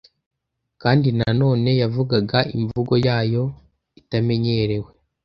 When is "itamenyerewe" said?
3.99-4.99